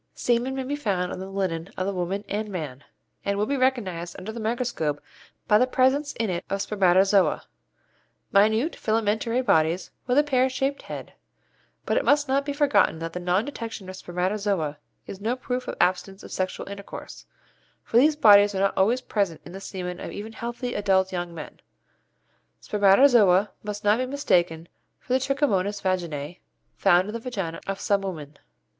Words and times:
Semen 0.15 0.55
may 0.55 0.63
be 0.63 0.75
found 0.75 1.11
on 1.11 1.19
the 1.19 1.29
linen 1.29 1.69
of 1.77 1.85
the 1.85 1.93
woman 1.93 2.25
and 2.27 2.49
man, 2.49 2.83
and 3.23 3.37
will 3.37 3.45
be 3.45 3.55
recognized 3.55 4.15
under 4.17 4.31
the 4.31 4.39
microscope 4.39 4.99
by 5.47 5.59
the 5.59 5.67
presence 5.67 6.13
in 6.13 6.27
it 6.31 6.43
of 6.49 6.59
spermatozoa, 6.59 7.43
minute 8.31 8.75
filamentary 8.75 9.45
bodies 9.45 9.91
with 10.07 10.17
a 10.17 10.23
pear 10.23 10.49
shaped 10.49 10.81
head; 10.81 11.13
but 11.85 11.97
it 11.97 12.03
must 12.03 12.27
not 12.27 12.45
be 12.47 12.51
forgotten 12.51 12.97
that 12.97 13.13
the 13.13 13.19
non 13.19 13.45
detection 13.45 13.87
of 13.89 13.95
spermatozoa 13.95 14.79
is 15.05 15.21
no 15.21 15.35
proof 15.35 15.67
of 15.67 15.75
absence 15.79 16.23
of 16.23 16.31
sexual 16.31 16.67
intercourse, 16.67 17.27
for 17.83 17.97
these 17.97 18.15
bodies 18.15 18.55
are 18.55 18.59
not 18.61 18.73
always 18.75 19.01
present 19.01 19.39
in 19.45 19.51
the 19.51 19.61
semen 19.61 19.99
of 19.99 20.11
even 20.11 20.33
healthy 20.33 20.73
adult 20.73 21.11
young 21.11 21.31
men. 21.31 21.59
Spermatozoa 22.59 23.51
must 23.61 23.83
not 23.83 23.99
be 23.99 24.07
mistaken 24.07 24.67
for 24.99 25.13
the 25.13 25.19
Trichomonas 25.19 25.79
vaginæ 25.83 26.39
found 26.75 27.07
in 27.09 27.13
the 27.13 27.19
vaginæ 27.19 27.59
of 27.67 27.79
some 27.79 28.01
women. 28.01 28.39